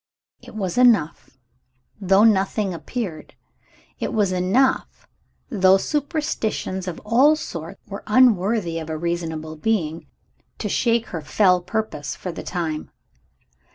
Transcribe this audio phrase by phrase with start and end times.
[0.41, 1.37] It was enough
[1.99, 3.35] though nothing appeared:
[3.99, 5.07] it was enough
[5.51, 10.07] though superstitions of all sorts were unworthy of a reasonable being
[10.57, 12.89] to shake her fell purpose, for the time.